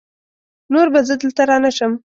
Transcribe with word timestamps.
نور 0.71 0.87
به 0.93 0.99
زه 1.07 1.15
دلته 1.21 1.43
رانشم! 1.49 1.91